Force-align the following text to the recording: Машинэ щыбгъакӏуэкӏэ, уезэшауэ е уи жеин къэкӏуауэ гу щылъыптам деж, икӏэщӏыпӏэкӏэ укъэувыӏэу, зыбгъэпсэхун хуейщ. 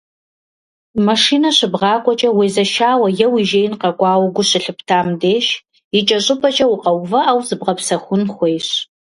Машинэ 1.07 1.49
щыбгъакӏуэкӏэ, 1.57 2.29
уезэшауэ 2.37 3.07
е 3.25 3.27
уи 3.33 3.41
жеин 3.49 3.73
къэкӏуауэ 3.81 4.27
гу 4.35 4.43
щылъыптам 4.49 5.07
деж, 5.21 5.45
икӏэщӏыпӏэкӏэ 5.97 6.65
укъэувыӏэу, 6.73 7.39
зыбгъэпсэхун 7.47 8.21
хуейщ. 8.33 8.67